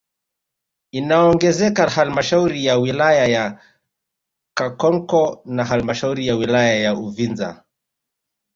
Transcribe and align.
Inaongezeka 0.91 1.89
halmashauri 1.89 2.65
ya 2.65 2.77
wilaya 2.77 3.27
ya 3.27 3.61
Kakonko 4.57 5.41
na 5.45 5.65
halmashauri 5.65 6.27
ya 6.27 6.35
wilaya 6.35 6.75
ya 6.75 6.93
Uvinza 6.95 7.63